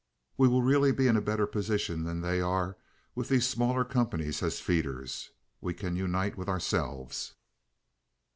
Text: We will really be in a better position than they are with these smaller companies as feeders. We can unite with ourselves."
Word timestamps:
We 0.35 0.47
will 0.47 0.63
really 0.63 0.91
be 0.91 1.05
in 1.05 1.15
a 1.15 1.21
better 1.21 1.45
position 1.45 2.05
than 2.05 2.21
they 2.21 2.41
are 2.41 2.75
with 3.13 3.29
these 3.29 3.47
smaller 3.47 3.85
companies 3.85 4.41
as 4.41 4.59
feeders. 4.59 5.29
We 5.61 5.75
can 5.75 5.95
unite 5.95 6.35
with 6.39 6.49
ourselves." 6.49 7.35